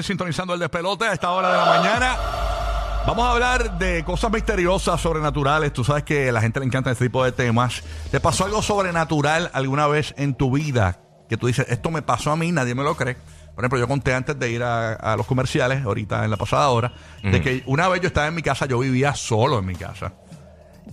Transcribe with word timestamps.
Sintonizando 0.00 0.54
el 0.54 0.60
despelote 0.60 1.04
a 1.04 1.12
esta 1.12 1.30
hora 1.32 1.50
de 1.50 1.56
la 1.56 1.64
mañana. 1.66 2.16
Vamos 3.06 3.26
a 3.26 3.32
hablar 3.32 3.78
de 3.78 4.04
cosas 4.04 4.30
misteriosas, 4.30 5.00
sobrenaturales. 5.00 5.72
Tú 5.72 5.84
sabes 5.84 6.04
que 6.04 6.28
a 6.28 6.32
la 6.32 6.40
gente 6.40 6.60
le 6.60 6.66
encanta 6.66 6.92
este 6.92 7.06
tipo 7.06 7.24
de 7.24 7.32
temas. 7.32 7.82
¿Te 8.10 8.20
pasó 8.20 8.44
algo 8.44 8.62
sobrenatural 8.62 9.50
alguna 9.52 9.86
vez 9.88 10.14
en 10.16 10.34
tu 10.34 10.52
vida? 10.52 11.00
Que 11.28 11.36
tú 11.36 11.48
dices, 11.48 11.66
esto 11.68 11.90
me 11.90 12.00
pasó 12.00 12.30
a 12.30 12.36
mí, 12.36 12.52
nadie 12.52 12.74
me 12.74 12.82
lo 12.84 12.96
cree. 12.96 13.16
Por 13.54 13.64
ejemplo, 13.64 13.78
yo 13.78 13.88
conté 13.88 14.14
antes 14.14 14.38
de 14.38 14.50
ir 14.50 14.62
a, 14.62 14.94
a 14.94 15.16
los 15.16 15.26
comerciales, 15.26 15.84
ahorita 15.84 16.24
en 16.24 16.30
la 16.30 16.36
pasada 16.38 16.68
hora, 16.70 16.92
de 17.22 17.42
que 17.42 17.62
una 17.66 17.86
vez 17.88 18.00
yo 18.00 18.06
estaba 18.06 18.28
en 18.28 18.34
mi 18.34 18.42
casa, 18.42 18.64
yo 18.66 18.78
vivía 18.78 19.14
solo 19.14 19.58
en 19.58 19.66
mi 19.66 19.74
casa. 19.74 20.14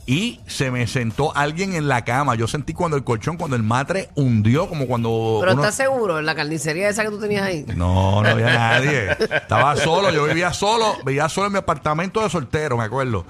Y 0.06 0.40
se 0.48 0.72
me 0.72 0.88
sentó 0.88 1.36
alguien 1.36 1.74
en 1.76 1.88
la 1.88 2.04
cama. 2.04 2.34
Yo 2.36 2.48
sentí 2.48 2.74
cuando 2.74 2.98
el 2.98 3.04
colchón, 3.04 3.38
cuando 3.38 3.56
el 3.56 3.64
matre 3.64 4.10
hundió, 4.16 4.68
como 4.68 4.88
cuando. 4.88 5.38
Pero 5.42 5.54
uno- 5.54 5.62
¿estás 5.64 5.76
seguro? 5.76 6.18
En 6.20 6.26
la 6.26 6.34
carnicería 6.36 6.90
esa 6.90 7.04
que 7.04 7.10
tú 7.10 7.20
tenías 7.20 7.44
ahí. 7.44 7.66
no, 7.76 8.24
no 8.24 8.30
había 8.30 8.54
nadie. 8.54 9.12
Estaba 9.32 9.76
solo, 9.76 10.10
yo 10.12 10.26
vivía 10.26 10.52
solo, 10.54 10.96
vivía 11.06 11.30
solo 11.30 11.48
en 11.48 11.54
mi 11.54 11.60
apartamento 11.60 12.22
de 12.24 12.30
soltero, 12.30 12.78
me 12.78 12.84
acuerdo. 12.86 13.26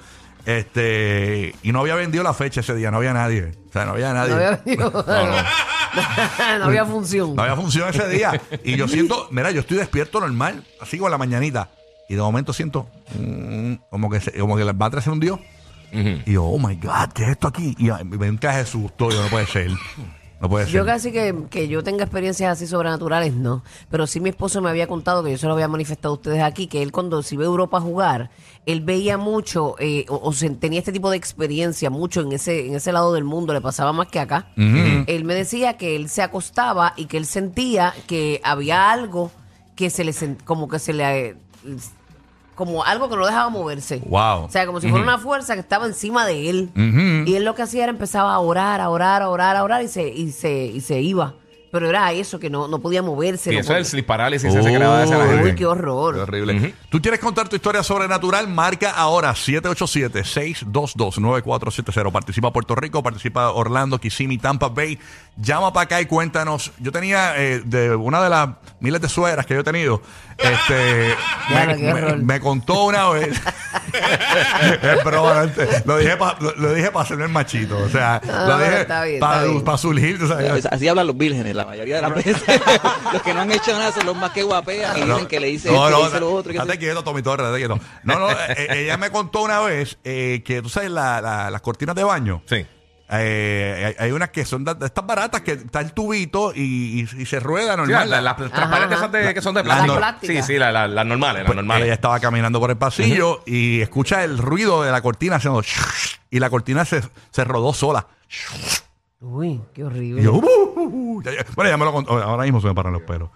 Este, 0.46 1.54
y 1.62 1.72
no 1.72 1.80
había 1.80 1.94
vendido 1.94 2.24
la 2.24 2.32
fecha 2.34 2.60
ese 2.60 2.74
día, 2.74 2.90
no 2.90 2.96
había 2.98 3.12
nadie. 3.12 3.52
O 3.68 3.72
sea, 3.72 3.84
no 3.84 3.92
había 3.92 4.12
nadie. 4.14 4.30
No 4.30 4.36
había, 4.36 4.50
venido- 4.64 5.04
no 6.58 6.64
había 6.64 6.84
función. 6.86 7.36
No 7.36 7.42
había 7.42 7.56
función 7.56 7.88
ese 7.90 8.08
día. 8.08 8.40
Y 8.64 8.76
yo 8.76 8.88
siento, 8.88 9.28
mira, 9.30 9.50
yo 9.50 9.60
estoy 9.60 9.76
despierto 9.76 10.20
normal, 10.20 10.64
así 10.80 10.96
como 10.98 11.08
en 11.08 11.12
la 11.12 11.18
mañanita. 11.18 11.68
Y 12.08 12.14
de 12.14 12.22
momento 12.22 12.52
siento 12.52 12.88
mm, 13.18 13.74
como 13.90 14.10
que 14.10 14.20
se- 14.20 14.32
como 14.38 14.56
que 14.56 14.62
el 14.62 14.72
batre 14.72 15.00
se 15.02 15.10
hundió. 15.10 15.38
Y 15.92 16.32
yo, 16.32 16.44
oh 16.44 16.58
my 16.58 16.76
God, 16.76 17.12
¿qué 17.14 17.24
es 17.24 17.28
esto 17.30 17.48
aquí? 17.48 17.74
Y 17.78 17.90
me 18.04 18.26
encaje 18.26 18.58
de 18.58 18.66
susto, 18.66 19.10
yo 19.10 19.22
no 19.22 19.28
puede 19.28 19.46
ser. 19.46 19.70
No 20.40 20.48
puede 20.48 20.64
ser. 20.64 20.72
Yo 20.74 20.86
casi 20.86 21.12
que, 21.12 21.34
que 21.50 21.68
yo 21.68 21.82
tenga 21.84 22.04
experiencias 22.04 22.50
así 22.52 22.66
sobrenaturales, 22.66 23.34
no. 23.34 23.62
Pero 23.90 24.06
sí 24.06 24.20
mi 24.20 24.30
esposo 24.30 24.62
me 24.62 24.70
había 24.70 24.86
contado, 24.86 25.22
que 25.22 25.30
yo 25.32 25.36
se 25.36 25.46
lo 25.46 25.52
había 25.52 25.68
manifestado 25.68 26.14
a 26.14 26.16
ustedes 26.16 26.42
aquí, 26.42 26.66
que 26.66 26.82
él 26.82 26.92
cuando 26.92 27.22
se 27.22 27.34
iba 27.34 27.44
a 27.44 27.46
Europa 27.46 27.76
a 27.76 27.80
jugar, 27.82 28.30
él 28.64 28.80
veía 28.80 29.18
mucho, 29.18 29.74
eh, 29.78 30.06
o, 30.08 30.16
o 30.22 30.32
se- 30.32 30.48
tenía 30.50 30.78
este 30.78 30.92
tipo 30.92 31.10
de 31.10 31.18
experiencia 31.18 31.90
mucho 31.90 32.22
en 32.22 32.32
ese, 32.32 32.68
en 32.68 32.74
ese 32.74 32.90
lado 32.92 33.12
del 33.12 33.24
mundo, 33.24 33.52
le 33.52 33.60
pasaba 33.60 33.92
más 33.92 34.06
que 34.08 34.18
acá. 34.18 34.50
Él 35.08 35.24
me 35.26 35.34
decía 35.34 35.76
que 35.76 35.94
él 35.94 36.08
se 36.08 36.22
acostaba 36.22 36.94
y 36.96 37.04
que 37.04 37.18
él 37.18 37.26
sentía 37.26 37.92
que 38.06 38.40
había 38.42 38.90
algo 38.92 39.30
que 39.76 39.90
se 39.90 40.04
le, 40.04 40.12
sen- 40.12 40.38
como 40.44 40.68
que 40.68 40.78
se 40.78 40.94
le... 40.94 41.28
eh, 41.28 41.36
como 42.60 42.84
algo 42.84 43.08
que 43.08 43.16
no 43.16 43.24
dejaba 43.24 43.48
moverse. 43.48 44.02
Wow. 44.06 44.44
O 44.44 44.50
sea, 44.50 44.66
como 44.66 44.82
si 44.82 44.88
fuera 44.90 45.02
una 45.02 45.16
fuerza 45.16 45.54
que 45.54 45.60
estaba 45.60 45.86
encima 45.86 46.26
de 46.26 46.50
él. 46.50 46.70
Y 47.26 47.34
él 47.34 47.44
lo 47.44 47.54
que 47.54 47.62
hacía 47.62 47.84
era 47.84 47.90
empezaba 47.90 48.34
a 48.34 48.38
orar, 48.38 48.82
a 48.82 48.90
orar, 48.90 49.22
a 49.22 49.30
orar, 49.30 49.56
a 49.56 49.64
orar 49.64 49.82
y 49.82 49.88
se, 49.88 50.06
y 50.08 50.30
se, 50.30 50.66
y 50.66 50.82
se 50.82 51.00
iba. 51.00 51.32
Pero 51.72 51.88
era 51.88 52.10
eso, 52.12 52.40
que 52.40 52.50
no, 52.50 52.66
no 52.66 52.80
podía 52.80 53.00
moverse. 53.02 53.52
Y 53.52 53.54
no 53.54 53.60
eso 53.60 53.72
es 53.72 53.76
el 53.78 53.82
podía- 53.84 53.90
sleep 53.90 54.06
parálisis 54.06 54.52
ese 54.54 54.72
que 54.72 54.78
le 54.78 54.86
va 54.86 54.98
a 54.98 55.00
decir 55.02 55.14
a 55.14 55.18
la 55.24 55.42
Uy, 55.42 55.54
qué 55.54 55.66
horror. 55.66 56.14
Qué 56.16 56.20
horrible. 56.22 56.74
¿Tú 56.88 57.00
quieres 57.00 57.20
contar 57.20 57.48
tu 57.48 57.54
historia 57.56 57.82
sobrenatural? 57.84 58.48
Marca 58.48 58.90
ahora 58.90 59.32
787-622-9470. 59.34 62.12
Participa 62.12 62.52
Puerto 62.52 62.74
Rico, 62.74 63.02
participa 63.02 63.50
Orlando, 63.50 63.98
Kissimmee, 63.98 64.38
Tampa 64.38 64.68
Bay. 64.68 64.98
Llama 65.36 65.72
para 65.72 65.84
acá 65.84 66.00
y 66.00 66.06
cuéntanos. 66.06 66.72
Yo 66.78 66.90
tenía 66.92 67.34
eh, 67.36 67.62
de 67.64 67.94
una 67.94 68.22
de 68.22 68.30
las 68.30 68.48
miles 68.80 69.00
de 69.00 69.08
suegras 69.08 69.46
que 69.46 69.54
yo 69.54 69.60
he 69.60 69.64
tenido. 69.64 70.02
Este, 70.38 71.14
me, 71.54 71.76
qué 71.76 71.82
me- 71.82 71.92
horror. 71.92 72.18
me 72.18 72.40
contó 72.40 72.84
una 72.84 73.08
vez. 73.10 73.40
Es 73.90 75.02
broma, 75.04 75.46
no, 75.46 75.50
lo 75.84 75.98
dije 75.98 76.16
para 76.16 76.38
lo, 76.40 76.54
lo 76.56 76.74
dije 76.74 76.90
para 76.90 77.04
hacerme 77.04 77.24
el 77.24 77.30
machito. 77.30 77.76
O 77.78 77.88
sea, 77.88 78.20
Ah, 78.28 78.44
lo 78.48 78.58
dije 78.58 78.80
está 78.82 79.04
bien, 79.04 79.14
está 79.16 79.44
bien. 79.44 79.64
para 79.64 79.78
surgir. 79.78 80.18
tú 80.18 80.28
sabes. 80.28 80.66
Así 80.66 80.86
hablan 80.88 81.06
los 81.08 81.16
vírgenes, 81.16 81.54
la 81.60 81.66
mayoría 81.70 81.96
de 81.96 82.02
las 82.02 82.14
veces. 82.14 82.42
los 83.12 83.22
que 83.22 83.34
no 83.34 83.40
han 83.40 83.52
hecho 83.52 83.72
nada 83.72 83.92
son 83.92 84.06
los 84.06 84.16
más 84.16 84.30
que 84.32 84.42
guapean 84.42 84.98
y 84.98 85.02
dicen 85.02 85.26
que 85.26 85.40
le 85.40 85.46
dice 85.48 85.70
no, 85.70 85.86
esto, 85.86 85.90
no, 85.90 85.98
le 85.98 86.04
dice 86.06 86.20
lo 86.20 86.32
otro. 86.32 86.52
se- 86.66 86.78
quieto, 86.78 87.04
Tommy 87.04 87.22
Torres, 87.22 87.46
estate 87.46 87.58
quieto. 87.58 87.78
No, 88.04 88.18
no, 88.18 88.30
eh, 88.48 88.66
ella 88.84 88.96
me 88.96 89.10
contó 89.10 89.42
una 89.42 89.60
vez 89.60 89.98
eh, 90.04 90.42
que 90.44 90.62
tú 90.62 90.68
sabes, 90.68 90.90
la- 90.90 91.20
la- 91.20 91.50
las 91.50 91.60
cortinas 91.60 91.94
de 91.94 92.04
baño. 92.04 92.42
Sí. 92.46 92.66
eh, 93.12 93.94
hay, 93.98 94.06
hay 94.06 94.12
unas 94.12 94.30
que 94.30 94.44
son 94.44 94.64
de, 94.64 94.72
de 94.74 94.86
estas 94.86 95.04
baratas 95.04 95.40
que 95.40 95.52
está 95.52 95.80
el 95.80 95.92
tubito 95.92 96.52
y, 96.54 97.00
y- 97.10 97.22
y 97.22 97.26
se 97.26 97.40
rueda 97.40 97.72
Sí, 97.74 97.78
normal. 97.90 98.24
las 98.24 98.36
transparentes 98.36 98.96
ajá. 98.98 99.06
esas 99.06 99.12
de- 99.12 99.34
que 99.34 99.42
son 99.42 99.54
de 99.54 99.64
plástico. 99.64 99.98
la 99.98 100.16
sí, 100.20 100.42
sí, 100.42 100.58
las 100.58 100.72
la, 100.72 100.86
las 100.86 101.06
normales, 101.06 101.38
las 101.42 101.46
Pues, 101.46 101.56
normales. 101.56 101.84
ella 101.86 101.94
estaba 101.94 102.20
caminando 102.20 102.60
por 102.60 102.70
el 102.70 102.76
pasillo 102.76 103.42
y 103.46 103.80
escucha 103.80 104.22
el 104.22 104.38
ruido 104.38 104.82
de 104.84 104.92
la 104.92 105.02
cortina 105.02 105.36
haciendo 105.36 105.62
y 106.30 106.38
la 106.38 106.50
cortina 106.50 106.84
se, 106.84 107.02
se 107.32 107.42
rodó 107.44 107.72
sola. 107.74 108.06
Uy, 109.20 109.60
qué 109.74 109.84
horrible. 109.84 110.22
Y 110.22 110.24
yo, 110.24 110.32
"Uh, 110.34 110.38
uh, 110.40 111.16
uh". 111.18 111.22
Ya- 111.22 111.32
ya- 111.32 111.46
bueno, 111.54 111.70
ya 111.70 111.76
me 111.76 111.84
lo 111.84 111.92
contó. 111.92 112.12
Ahora 112.22 112.44
mismo 112.44 112.60
se 112.60 112.68
me 112.68 112.74
paran 112.74 112.92
los 112.94 113.02
pelos. 113.02 113.28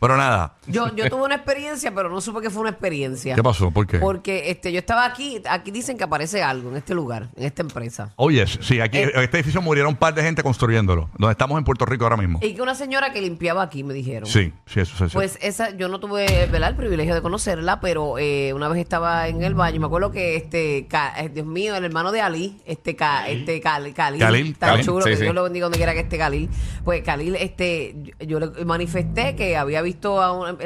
Pero 0.00 0.16
nada. 0.16 0.54
Yo, 0.66 0.94
yo 0.96 1.10
tuve 1.10 1.22
una 1.24 1.34
experiencia, 1.34 1.94
pero 1.94 2.08
no 2.08 2.20
supe 2.22 2.40
que 2.40 2.48
fue 2.50 2.62
una 2.62 2.70
experiencia. 2.70 3.34
¿Qué 3.34 3.42
pasó? 3.42 3.70
¿Por 3.70 3.86
qué? 3.86 3.98
Porque 3.98 4.50
este, 4.50 4.72
yo 4.72 4.78
estaba 4.78 5.04
aquí, 5.04 5.42
aquí 5.48 5.70
dicen 5.70 5.98
que 5.98 6.04
aparece 6.04 6.42
algo 6.42 6.70
en 6.70 6.76
este 6.78 6.94
lugar, 6.94 7.28
en 7.36 7.44
esta 7.44 7.60
empresa. 7.62 8.12
Oye, 8.16 8.46
sí, 8.46 8.80
aquí 8.80 8.98
Eh. 8.98 9.10
en 9.14 9.20
este 9.22 9.36
edificio 9.38 9.60
murieron 9.60 9.90
un 9.90 9.96
par 9.96 10.14
de 10.14 10.22
gente 10.22 10.42
construyéndolo. 10.42 11.10
Donde 11.18 11.32
estamos 11.32 11.58
en 11.58 11.64
Puerto 11.64 11.84
Rico 11.84 12.04
ahora 12.04 12.16
mismo. 12.16 12.38
Y 12.42 12.54
que 12.54 12.62
una 12.62 12.74
señora 12.74 13.12
que 13.12 13.20
limpiaba 13.20 13.62
aquí, 13.62 13.84
me 13.84 13.92
dijeron. 13.92 14.26
Sí, 14.28 14.52
sí, 14.66 14.80
eso 14.80 15.06
sí. 15.08 15.12
Pues 15.12 15.38
esa, 15.42 15.76
yo 15.76 15.88
no 15.88 16.00
tuve 16.00 16.46
¿verdad? 16.50 16.70
el 16.70 16.76
privilegio 16.76 17.14
de 17.14 17.20
conocerla, 17.20 17.80
pero 17.80 18.16
eh, 18.18 18.52
una 18.54 18.68
vez 18.68 18.80
estaba 18.80 19.28
en 19.28 19.42
el 19.42 19.54
baño, 19.54 19.80
me 19.80 19.86
acuerdo 19.86 20.10
que 20.10 20.36
este, 20.36 20.86
Ca- 20.88 21.12
eh, 21.18 21.28
Dios 21.28 21.46
mío, 21.46 21.76
el 21.76 21.84
hermano 21.84 22.10
de 22.10 22.22
Ali, 22.22 22.58
este, 22.64 22.96
Ca- 22.96 23.28
este 23.28 23.60
Cal- 23.60 23.92
Khalil, 23.92 24.20
Khalil, 24.20 24.56
tan 24.56 24.70
Khalil, 24.70 24.84
chulo, 24.86 25.02
sí, 25.04 25.10
que 25.10 25.16
sí. 25.16 25.22
Dios 25.24 25.34
lo 25.34 25.42
bendiga 25.42 25.64
donde 25.66 25.76
quiera 25.76 25.92
que 25.92 26.00
esté 26.00 26.16
Khalil. 26.16 26.48
Pues 26.84 27.02
Khalil, 27.02 27.36
este, 27.36 27.94
yo, 28.02 28.38
yo 28.38 28.40
le 28.40 28.64
manifesté 28.64 29.34
que 29.36 29.56
había 29.58 29.82
visto 29.82 29.89
a 30.20 30.32
un, 30.32 30.56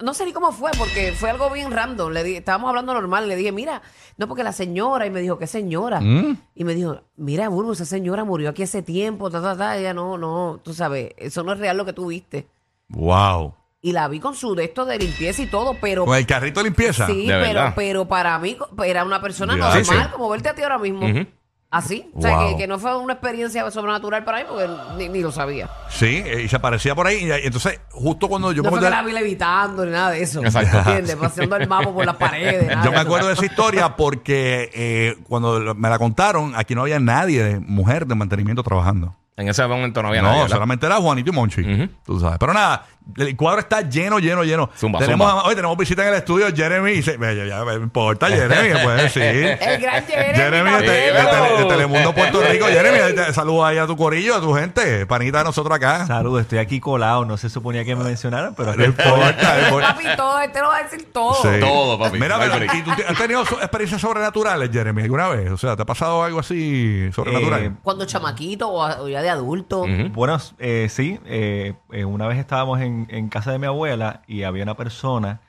no 0.00 0.14
sé 0.14 0.24
ni 0.24 0.32
cómo 0.32 0.52
fue, 0.52 0.70
porque 0.78 1.12
fue 1.12 1.30
algo 1.30 1.50
bien 1.50 1.72
random. 1.72 2.12
Le 2.12 2.22
di- 2.22 2.36
estábamos 2.36 2.68
hablando 2.68 2.94
normal, 2.94 3.28
le 3.28 3.34
dije, 3.36 3.50
mira, 3.52 3.82
no, 4.16 4.28
porque 4.28 4.44
la 4.44 4.52
señora, 4.52 5.06
y 5.06 5.10
me 5.10 5.20
dijo, 5.20 5.38
¿qué 5.38 5.46
señora? 5.48 6.00
Mm. 6.00 6.36
Y 6.54 6.64
me 6.64 6.74
dijo, 6.74 7.00
mira, 7.16 7.48
Burbu, 7.48 7.72
esa 7.72 7.84
señora 7.84 8.22
murió 8.24 8.50
aquí 8.50 8.62
hace 8.62 8.82
tiempo, 8.82 9.28
ta, 9.30 9.42
ta, 9.42 9.56
ta, 9.56 9.76
ella 9.76 9.92
no, 9.92 10.16
no, 10.18 10.60
tú 10.62 10.72
sabes, 10.72 11.12
eso 11.16 11.42
no 11.42 11.52
es 11.52 11.58
real 11.58 11.76
lo 11.76 11.84
que 11.84 11.92
tú 11.92 12.06
viste 12.06 12.46
Wow. 12.90 13.54
y 13.80 13.90
la 13.92 14.06
vi 14.06 14.20
con 14.20 14.34
su 14.36 14.54
de 14.54 14.64
esto 14.64 14.84
de 14.84 14.98
limpieza 14.98 15.42
y 15.42 15.46
todo, 15.46 15.76
pero 15.80 16.04
Con 16.04 16.16
el 16.16 16.26
carrito 16.26 16.60
de 16.60 16.64
limpieza. 16.64 17.06
sí, 17.06 17.26
De 17.26 17.32
pero, 17.32 17.40
verdad. 17.40 17.72
pero 17.74 18.06
para 18.06 18.38
mí 18.38 18.56
era 18.84 19.02
una 19.04 19.20
persona 19.20 19.56
normal, 19.56 19.84
Sí, 19.84 19.90
sí. 19.92 20.00
como 20.12 20.28
verte 20.28 20.50
a 20.50 20.54
ti 20.54 20.62
ahora 20.62 20.78
mismo. 20.78 21.00
Ujú. 21.08 21.26
Así. 21.72 22.10
O 22.14 22.20
sea, 22.20 22.36
Wow. 22.36 22.50
que, 22.50 22.56
que 22.58 22.66
no 22.68 22.78
fue 22.78 22.94
una 22.98 23.14
experiencia 23.14 23.68
sobrenatural 23.70 24.22
para 24.24 24.38
mí 24.40 24.44
porque 24.46 24.68
ni, 24.98 25.08
ni 25.08 25.20
lo 25.22 25.32
sabía. 25.32 25.70
Sí, 25.88 26.22
eh, 26.24 26.42
y 26.44 26.48
se 26.48 26.56
aparecía 26.56 26.94
por 26.94 27.06
ahí. 27.06 27.24
Y 27.24 27.30
entonces, 27.46 27.80
justo 27.90 28.28
cuando 28.28 28.52
yo 28.52 28.58
no 28.62 28.64
me 28.64 28.70
fue 28.70 28.80
que 28.80 28.86
acuerdo- 28.86 29.02
la 29.02 29.06
vi 29.08 29.12
levitando 29.12 29.84
ni 29.86 29.90
nada 29.92 30.10
de 30.10 30.22
eso. 30.22 30.44
Exacto. 30.44 30.78
¿Entiendes? 30.78 31.16
Paseando 31.16 31.56
el 31.56 31.66
mapa 31.66 31.90
por 31.90 32.04
las 32.04 32.16
paredes. 32.18 32.68
nada 32.68 32.84
Yo 32.84 32.90
de 32.90 32.96
me 32.96 32.96
eso. 33.00 33.06
acuerdo 33.08 33.26
de 33.28 33.32
esa 33.32 33.46
historia 33.46 33.96
porque 33.96 34.70
eh, 34.74 35.16
cuando 35.26 35.58
lo- 35.60 35.74
me 35.74 35.88
la 35.88 35.98
contaron, 35.98 36.52
aquí 36.54 36.74
no 36.74 36.82
había 36.82 37.00
nadie, 37.00 37.42
de 37.42 37.58
mujer 37.60 38.06
de 38.06 38.14
mantenimiento 38.16 38.62
trabajando. 38.62 39.16
En 39.38 39.48
ese 39.48 39.66
momento 39.66 40.02
no 40.02 40.08
había 40.08 40.20
no, 40.20 40.28
nadie. 40.28 40.42
¿verdad? 40.42 40.54
solamente 40.56 40.84
era 40.84 40.96
Juanito 40.96 41.30
y 41.30 41.32
Monchi. 41.32 41.88
Tú 42.04 42.20
sabes. 42.20 42.36
Pero 42.38 42.52
nada, 42.52 42.84
el 43.16 43.36
cuadro 43.36 43.60
está 43.60 43.82
lleno, 43.82 44.18
lleno, 44.18 44.44
lleno. 44.44 44.70
Zumba, 44.76 44.98
tenemos, 45.00 45.28
zumba. 45.28 45.44
Hoy 45.44 45.54
tenemos 45.54 45.76
visita 45.76 46.02
en 46.02 46.08
el 46.08 46.14
estudio, 46.14 46.46
Jeremy. 46.54 46.92
Y 46.92 47.02
se, 47.02 47.18
ya, 47.18 47.32
ya, 47.44 47.64
me 47.64 47.74
importa, 47.74 48.28
Jeremy, 48.28 48.80
puedes 48.82 49.02
decir. 49.14 49.22
El 49.60 49.80
gran 49.80 50.04
Jeremy. 50.06 50.34
Jeremy 50.34 50.70
de, 50.86 51.66
Telemundo 51.68 52.14
Puerto 52.14 52.40
Rico. 52.42 52.66
Jeremy, 52.66 53.32
saludos 53.32 53.64
ahí 53.66 53.78
a 53.78 53.86
tu 53.86 53.96
corillo, 53.96 54.34
a 54.36 54.40
tu 54.40 54.54
gente, 54.54 55.06
panita 55.06 55.38
de 55.38 55.44
nosotros 55.44 55.76
acá. 55.76 56.06
Saludos, 56.06 56.42
estoy 56.42 56.58
aquí 56.58 56.80
colado. 56.80 57.24
No 57.24 57.36
se 57.36 57.48
suponía 57.50 57.84
que 57.84 57.94
me 57.96 58.04
mencionaran, 58.04 58.54
pero 58.54 58.74
No 58.74 58.84
importa, 58.84 59.56
papi, 59.80 60.04
todo, 60.16 60.40
este 60.40 60.60
lo 60.60 60.68
va 60.68 60.76
a 60.78 60.82
decir 60.84 61.08
todo. 61.12 61.34
Sí. 61.42 61.60
Todo, 61.60 61.98
papi. 61.98 62.18
Mira, 62.18 62.36
No 62.36 62.42
hay 62.42 62.48
mira, 62.50 62.58
break. 62.58 62.74
¿y 62.74 62.82
tú 62.82 62.90
te- 62.96 63.06
has 63.06 63.18
tenido 63.18 63.42
experiencias 63.42 64.00
sobrenaturales, 64.00 64.70
Jeremy, 64.72 65.02
alguna 65.02 65.28
vez? 65.28 65.50
O 65.50 65.56
sea, 65.56 65.76
¿te 65.76 65.82
ha 65.82 65.86
pasado 65.86 66.22
algo 66.22 66.40
así 66.40 67.10
sobrenatural? 67.12 67.62
Eh, 67.64 67.72
Cuando 67.82 68.04
chamaquito 68.04 68.68
o, 68.68 68.82
a- 68.82 69.00
o 69.02 69.08
ya 69.08 69.22
de 69.22 69.30
adulto. 69.30 69.80
Ujú. 69.82 70.08
Bueno, 70.12 70.38
eh, 70.58 70.88
sí. 70.90 71.18
eh, 71.26 71.74
eh, 71.92 72.04
una 72.04 72.26
vez 72.26 72.38
estábamos 72.38 72.80
en, 72.80 72.91
en 73.08 73.28
casa 73.28 73.52
de 73.52 73.58
mi 73.58 73.66
abuela 73.66 74.22
y 74.26 74.42
había 74.42 74.62
una 74.62 74.76
persona 74.76 75.40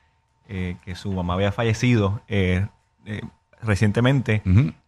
eh, 0.50 0.75
que 0.84 0.95
su 0.95 1.12
mamá 1.12 1.36
había 1.36 1.51
fallecido 1.51 2.22
eh, 2.28 2.68
eh, 3.06 3.22
recientemente 3.62 4.42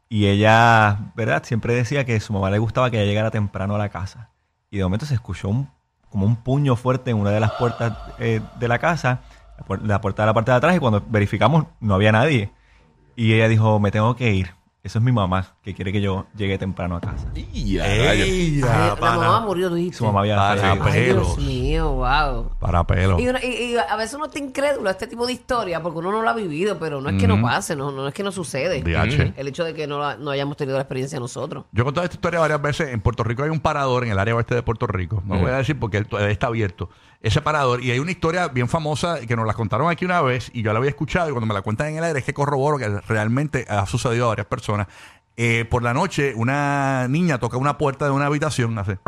y 0.10 0.28
ella, 0.28 1.12
¿verdad? 1.16 1.44
Siempre 1.44 1.74
decía 1.74 2.06
que 2.06 2.19
su 2.19 2.34
mamá 2.34 2.50
le 2.50 2.60
gustaba 2.60 2.92
que 2.92 2.98
ella 2.98 3.07
llegara 3.07 3.31
temprano 3.31 3.75
a 3.75 3.78
la 3.78 3.90
casa. 3.90 4.30
Y 4.69 4.78
de 4.78 4.84
momento 4.84 5.06
se 5.06 5.13
escuchó 5.13 5.50
un, 5.50 5.69
como 6.10 6.25
un 6.25 6.36
puño 6.36 6.75
fuerte 6.75 7.12
en 7.12 7.18
una 7.18 7.31
de 7.31 7.40
las 7.40 7.52
puertas 7.54 7.98
eh, 8.19 8.42
de 8.60 8.68
la 8.68 8.80
casa, 8.80 9.22
la, 9.68 9.78
la 9.78 10.02
puerta 10.02 10.24
de 10.24 10.28
la 10.28 10.34
parte 10.34 10.52
de 10.52 10.57
atrás 10.57 10.75
y 10.75 10.80
cuando 10.80 11.04
verificamos 11.07 11.66
no 11.80 11.96
había 11.96 12.12
nadie. 12.12 12.52
Y 13.16 13.34
ella 13.34 13.48
dijo, 13.48 13.80
me 13.80 13.92
tengo 13.92 14.16
que 14.16 14.34
ir. 14.34 14.52
Eso 14.84 15.00
es 15.00 15.04
mi 15.04 15.12
mamá, 15.12 15.55
que 15.65 15.73
quiere 15.73 15.91
que 15.91 16.00
yo 16.00 16.27
llegue 16.38 16.57
temprano 16.59 16.95
a 16.95 17.01
casa. 17.01 17.25
Y 17.51 17.79
a 17.79 17.83
rayos. 17.83 18.27
Ey, 18.27 18.51
Ay, 18.56 18.59
ya, 18.62 18.67
la 18.89 18.95
pana. 18.95 19.17
mamá 19.17 19.39
murió, 19.41 19.67
tú 19.69 19.75
dijiste. 19.75 19.97
Su 19.97 20.06
mamá 20.06 20.19
había 20.19 20.35
Para 20.35 20.59
fallecido. 20.62 20.85
Ay, 20.85 21.01
pelos. 21.01 21.38
Dios 21.38 21.47
mío, 21.47 21.91
wow. 21.94 22.50
Para 22.59 22.83
pelo. 22.85 23.19
Y, 23.19 23.27
uno- 23.27 23.39
y- 23.41 23.47
y 23.47 23.75
a 23.77 23.95
veces 23.95 24.13
uno 24.13 24.25
está 24.27 24.38
incrédulo 24.38 24.88
a 24.88 24.91
este 24.91 25.07
tipo 25.07 25.25
de 25.25 25.33
historia 25.33 25.81
porque 25.81 25.97
uno 26.00 26.12
no 26.12 26.21
lo 26.21 26.29
ha 26.29 26.33
vivido, 26.35 26.77
pero 26.77 27.01
no 27.01 27.09
es 27.09 27.15
que 27.19 27.27
no 27.27 27.41
pase, 27.41 27.75
no, 27.75 27.91
no 27.91 28.07
es 28.07 28.13
que 28.13 28.21
no 28.21 28.31
sucede. 28.31 28.83
DH. 28.83 29.33
El 29.38 29.47
hecho 29.47 29.63
de 29.63 29.73
que 29.73 29.88
no, 29.88 29.97
la- 30.00 30.17
no 30.17 30.29
hayamos 30.29 30.56
tenido 30.56 30.77
la 30.77 30.83
experiencia 30.83 31.19
nosotros. 31.19 31.65
Yo 31.71 31.81
he 31.81 31.85
contado 31.85 32.06
esta 32.06 32.15
historia 32.15 32.39
varias 32.39 32.61
veces. 32.61 32.89
En 32.94 33.01
Puerto 33.01 33.23
Rico 33.23 33.41
hay 33.41 33.50
un 33.50 33.59
parador 33.59 34.03
en 34.06 34.11
el 34.11 34.19
área 34.19 34.35
oeste 34.35 34.53
de 34.53 34.61
Puerto 34.61 34.85
Rico. 34.85 35.23
No 35.25 35.33
lo 35.33 35.41
voy 35.41 35.51
a 35.51 35.57
decir 35.57 35.79
porque 35.79 35.97
él 35.97 36.06
todavía 36.06 36.31
está 36.31 36.45
abierto. 36.45 36.91
Ese 37.21 37.41
parador. 37.41 37.81
Y 37.83 37.89
hay 37.89 37.97
una 37.97 38.11
historia 38.11 38.50
bien 38.50 38.69
famosa 38.69 39.19
que 39.25 39.35
nos 39.35 39.47
la 39.47 39.56
contaron 39.56 39.89
aquí 39.89 40.06
una 40.06 40.21
vez 40.21 40.51
y 40.53 40.61
yo 40.61 40.71
la 40.73 40.77
había 40.77 40.91
escuchado. 40.91 41.29
Y 41.29 41.31
cuando 41.31 41.47
me 41.47 41.56
la 41.56 41.63
cuentan 41.63 41.88
en 41.88 41.97
el 41.97 42.03
aire 42.03 42.19
es 42.19 42.25
que 42.25 42.35
corroboro 42.35 42.77
que 42.77 42.88
realmente 43.07 43.65
ha 43.68 43.88
sucedido 43.88 44.25
a 44.25 44.29
varias 44.29 44.45
personas. 44.45 44.85
Eh, 45.37 45.65
por 45.69 45.83
la 45.83 45.93
noche, 45.93 46.33
una 46.35 47.07
niña 47.09 47.37
toca 47.39 47.57
una 47.57 47.77
puerta 47.77 48.05
de 48.05 48.11
una 48.11 48.25
habitación. 48.27 48.77
Hace. 48.79 48.99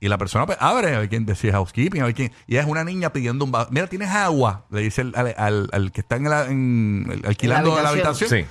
Y 0.00 0.08
la 0.08 0.18
persona 0.18 0.46
pues, 0.46 0.58
abre, 0.60 0.94
a 0.96 0.98
ver 0.98 1.08
quién 1.08 1.24
decía 1.26 1.52
housekeeping, 1.52 2.02
a 2.02 2.06
ver 2.06 2.14
quién. 2.14 2.32
Y 2.48 2.56
es 2.56 2.66
una 2.66 2.82
niña 2.82 3.12
pidiendo 3.12 3.44
un 3.44 3.52
vaso. 3.52 3.68
Mira, 3.70 3.86
tienes 3.86 4.10
agua, 4.10 4.64
le 4.70 4.80
dice 4.80 5.02
el- 5.02 5.12
al, 5.14 5.34
al- 5.36 5.68
al 5.72 5.92
que 5.92 6.00
está 6.00 6.16
en 6.16 6.24
la- 6.28 6.46
en- 6.46 7.22
alquilando 7.24 7.70
la 7.80 7.90
habitación. 7.90 8.28
habitación. 8.28 8.40
Sí. 8.44 8.46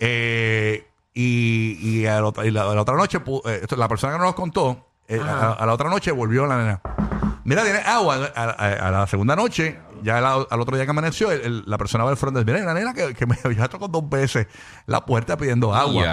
Eh, 0.00 0.86
y 1.14 1.78
y, 2.00 2.06
a 2.06 2.20
la, 2.20 2.26
otra- 2.26 2.46
y 2.46 2.50
la- 2.50 2.62
a 2.70 2.74
la 2.74 2.80
otra 2.82 2.96
noche, 2.96 3.20
pu- 3.22 3.42
eh, 3.48 3.60
esto, 3.62 3.76
la 3.76 3.86
persona 3.86 4.14
que 4.14 4.18
nos 4.18 4.34
contó, 4.34 4.88
eh, 5.06 5.20
a, 5.22 5.52
a 5.52 5.66
la 5.66 5.72
otra 5.74 5.88
noche 5.90 6.10
volvió 6.10 6.46
la 6.46 6.56
nena. 6.58 6.80
Mira, 7.44 7.64
tiene 7.64 7.78
agua. 7.80 8.30
A, 8.34 8.42
a- 8.44 8.88
a 8.88 8.90
la 8.90 9.06
segunda 9.06 9.34
noche, 9.36 9.78
ya 10.02 10.20
la- 10.20 10.46
al 10.48 10.60
otro 10.60 10.76
día 10.76 10.84
que 10.84 10.90
amaneció, 10.90 11.30
el- 11.32 11.40
el- 11.42 11.62
la 11.66 11.78
persona 11.78 12.04
va 12.04 12.10
al 12.10 12.16
front 12.16 12.36
desk. 12.36 12.46
Mira, 12.46 12.58
hay 12.58 12.64
una 12.64 12.74
nena 12.74 12.94
que, 12.94 13.14
que 13.14 13.26
me 13.26 13.36
había 13.44 13.68
tocado 13.68 13.88
dos 13.88 14.08
veces 14.08 14.46
la 14.86 15.04
puerta 15.04 15.36
pidiendo 15.36 15.74
agua. 15.74 16.04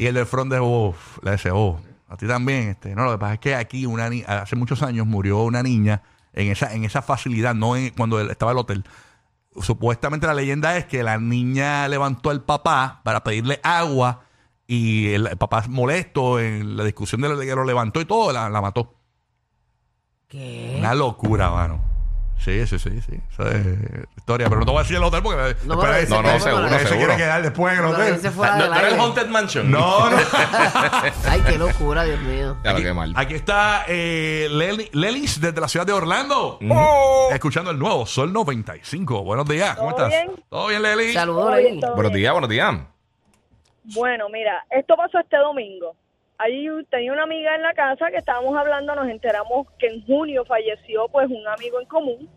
Y 0.00 0.06
a 0.06 0.08
el 0.08 0.14
del 0.14 0.26
front 0.26 0.50
desk, 0.50 0.62
uf, 0.62 1.18
le 1.22 1.32
dice, 1.32 1.50
oh, 1.52 1.78
a 2.08 2.16
ti 2.16 2.26
también. 2.26 2.68
Este. 2.70 2.94
No, 2.94 3.04
lo 3.04 3.12
que 3.12 3.18
pasa 3.18 3.34
es 3.34 3.40
que 3.40 3.54
aquí, 3.54 3.84
una 3.86 4.08
ni- 4.08 4.24
hace 4.26 4.56
muchos 4.56 4.82
años, 4.82 5.06
murió 5.06 5.42
una 5.42 5.62
niña 5.62 6.02
en 6.32 6.50
esa, 6.50 6.72
en 6.74 6.84
esa 6.84 7.02
facilidad, 7.02 7.54
no 7.54 7.76
en- 7.76 7.90
cuando 7.90 8.20
él 8.20 8.30
estaba 8.30 8.52
en 8.52 8.56
el 8.58 8.60
hotel 8.60 8.84
supuestamente 9.60 10.26
la 10.26 10.34
leyenda 10.34 10.76
es 10.76 10.84
que 10.84 11.02
la 11.02 11.18
niña 11.18 11.88
levantó 11.88 12.30
al 12.30 12.42
papá 12.42 13.00
para 13.02 13.24
pedirle 13.24 13.58
agua 13.64 14.20
y 14.68 15.08
el, 15.14 15.26
el 15.26 15.36
papá 15.36 15.64
molesto 15.68 16.38
en 16.38 16.76
la 16.76 16.84
discusión 16.84 17.20
de 17.22 17.28
lo, 17.28 17.38
que 17.40 17.54
lo 17.54 17.64
levantó 17.64 18.00
y 18.00 18.04
todo, 18.04 18.32
la, 18.32 18.48
la 18.50 18.60
mató. 18.60 18.94
¿Qué? 20.28 20.76
Una 20.78 20.94
locura, 20.94 21.50
mano. 21.50 21.80
Sí, 22.38 22.64
sí, 22.68 22.78
sí, 22.78 23.00
sí. 23.02 23.20
Esa 23.32 23.48
es 23.50 23.66
historia, 24.16 24.46
pero 24.48 24.60
no 24.60 24.64
te 24.66 24.70
voy 24.70 24.78
a 24.78 24.82
decir 24.82 24.96
el 24.96 25.02
hotel 25.02 25.22
porque 25.24 25.56
No, 25.64 25.82
ese 25.96 26.06
se- 26.06 26.12
No, 26.14 26.22
no, 26.22 26.38
seguro, 26.38 26.68
se 26.68 26.78
seguro. 26.86 26.96
quiere 26.98 27.16
quedar 27.16 27.42
después 27.42 27.72
en 27.72 27.78
el 27.80 27.84
No, 27.84 27.90
hotel. 27.96 28.14
¿No, 28.22 28.42
del 28.42 28.70
no 28.70 28.76
era 28.76 28.88
el. 28.90 29.00
Haunted 29.00 29.26
Mansion? 29.26 29.70
No, 29.70 30.08
no. 30.10 30.16
Ay, 31.28 31.40
qué 31.48 31.58
locura, 31.58 32.04
Dios 32.04 32.20
mío. 32.20 32.56
Ya 32.62 32.72
lo 32.74 32.78
que 32.80 32.92
mal. 32.92 33.12
Aquí 33.16 33.34
está 33.34 33.84
eh, 33.88 34.46
Leli- 34.52 34.88
Lelis 34.92 35.40
desde 35.40 35.60
la 35.60 35.66
ciudad 35.66 35.84
de 35.84 35.92
Orlando. 35.94 36.60
Escuchando 37.32 37.72
el 37.72 37.78
nuevo 37.78 38.06
Sol 38.06 38.32
95. 38.32 39.24
Buenos 39.24 39.48
días, 39.48 39.76
¿cómo 39.76 39.94
¿Todo 39.96 40.06
estás? 40.06 40.22
bien? 40.26 40.44
¿Todo 40.48 40.66
bien, 40.68 40.82
Leli? 40.82 41.12
Saludos, 41.12 41.42
Todo 41.42 41.50
Leli. 41.56 41.68
bien, 41.70 41.80
todo 41.80 41.94
Buenos 41.96 42.12
días, 42.12 42.32
buenos 42.32 42.50
días. 42.50 42.74
Bueno, 43.94 44.28
mira, 44.28 44.64
esto 44.70 44.94
pasó 44.96 45.18
este 45.18 45.38
domingo. 45.38 45.96
Allí 46.38 46.68
tenía 46.88 47.12
una 47.12 47.24
amiga 47.24 47.56
en 47.56 47.62
la 47.62 47.74
casa 47.74 48.10
que 48.12 48.18
estábamos 48.18 48.56
hablando, 48.56 48.94
nos 48.94 49.08
enteramos 49.08 49.66
que 49.76 49.88
en 49.88 50.06
junio 50.06 50.44
falleció 50.44 51.08
pues 51.08 51.28
un 51.28 51.46
amigo 51.48 51.80
en 51.80 51.86
común. 51.86 52.30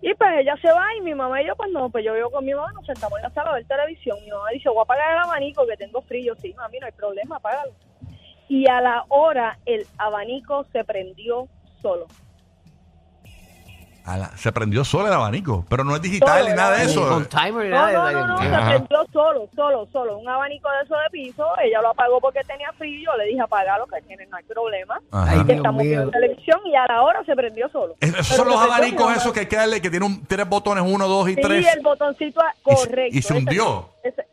Y 0.00 0.14
pues 0.14 0.30
ella 0.38 0.54
se 0.62 0.70
va 0.70 0.94
y 0.96 1.00
mi 1.00 1.12
mamá 1.14 1.42
y 1.42 1.46
yo, 1.46 1.56
pues 1.56 1.72
no, 1.72 1.90
pues 1.90 2.04
yo 2.04 2.14
vivo 2.14 2.30
con 2.30 2.44
mi 2.44 2.54
mamá, 2.54 2.72
nos 2.72 2.86
sentamos 2.86 3.18
en 3.18 3.24
la 3.24 3.30
sala 3.30 3.50
a 3.50 3.54
ver 3.54 3.66
televisión. 3.66 4.16
Mi 4.24 4.30
mamá 4.30 4.50
dice, 4.52 4.68
voy 4.68 4.78
a 4.78 4.82
apagar 4.82 5.12
el 5.12 5.18
abanico 5.18 5.66
que 5.66 5.76
tengo 5.76 6.00
frío. 6.02 6.36
Sí, 6.36 6.54
mami, 6.54 6.78
no 6.78 6.86
hay 6.86 6.92
problema, 6.92 7.36
apágalo. 7.36 7.72
Y 8.48 8.70
a 8.70 8.80
la 8.80 9.04
hora 9.08 9.58
el 9.66 9.84
abanico 9.98 10.64
se 10.72 10.84
prendió 10.84 11.48
solo. 11.82 12.06
La- 14.16 14.36
se 14.36 14.52
prendió 14.52 14.84
solo 14.84 15.08
el 15.08 15.12
abanico, 15.12 15.64
pero 15.68 15.84
no 15.84 15.94
es 15.96 16.02
digital 16.02 16.38
Solo 16.38 16.50
ni 16.50 16.56
nada 16.56 16.76
de 16.78 16.84
eso. 16.84 17.08
Con 17.08 17.26
timer 17.26 17.66
y 17.66 17.70
No, 17.70 17.76
nada. 17.76 17.92
no, 17.92 18.06
de- 18.06 18.12
no, 18.14 18.26
no, 18.28 18.38
se 18.38 18.48
prendió 18.48 18.98
solo, 19.12 19.48
solo, 19.54 19.88
solo. 19.92 20.18
Un 20.18 20.28
abanico 20.28 20.68
de 20.70 20.84
eso 20.84 20.94
de 20.94 21.10
piso, 21.10 21.44
ella 21.62 21.82
lo 21.82 21.88
apagó 21.90 22.20
porque 22.20 22.40
tenía 22.46 22.72
frío. 22.78 23.10
Yo 23.12 23.16
le 23.18 23.24
dije, 23.24 23.40
apagalo, 23.40 23.86
que 23.86 24.00
tiene, 24.02 24.26
no 24.26 24.36
hay 24.36 24.44
problema. 24.44 25.00
Ajá. 25.10 25.30
Ay, 25.32 25.38
que 25.40 25.44
Dios 25.44 25.56
estamos 25.56 25.82
viendo 25.82 26.10
televisión 26.10 26.60
y 26.66 26.74
a 26.76 26.86
la 26.86 27.02
hora 27.02 27.24
se 27.24 27.34
prendió 27.34 27.68
solo. 27.70 27.94
Es- 28.00 28.10
Esos 28.14 28.36
son 28.36 28.48
los 28.48 28.60
abanicos 28.60 29.16
esos 29.16 29.32
que 29.32 29.40
hay 29.40 29.46
que 29.46 29.56
darle, 29.56 29.80
que 29.82 29.90
tienen 29.90 30.10
un, 30.10 30.24
tres 30.26 30.48
botones, 30.48 30.84
uno, 30.86 31.08
dos 31.08 31.28
y 31.28 31.34
Sí, 31.34 31.40
tres. 31.42 31.66
el 31.74 31.82
botoncito 31.82 32.40
Y 32.40 32.62
correcto. 32.62 33.18
y 33.18 33.22
se 33.22 33.34
ese- 33.34 33.34
hundió. 33.34 33.88
ese- 34.02 34.27